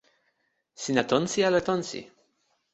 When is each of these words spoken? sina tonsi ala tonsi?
sina 0.81 1.03
tonsi 1.09 1.39
ala 1.47 1.61
tonsi? 1.67 2.01